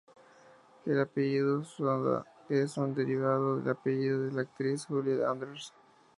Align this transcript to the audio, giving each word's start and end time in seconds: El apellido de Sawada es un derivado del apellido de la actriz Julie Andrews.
El 0.83 0.99
apellido 0.99 1.59
de 1.59 1.65
Sawada 1.65 2.25
es 2.49 2.75
un 2.77 2.95
derivado 2.95 3.57
del 3.57 3.69
apellido 3.69 4.23
de 4.25 4.31
la 4.31 4.41
actriz 4.41 4.87
Julie 4.87 5.23
Andrews. 5.23 5.73